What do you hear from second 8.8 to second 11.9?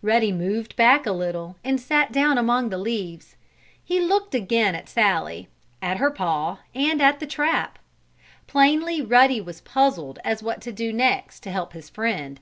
Ruddy was puzzled as to what next to do to help his